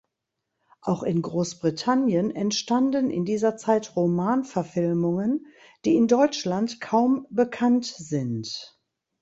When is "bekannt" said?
7.29-7.85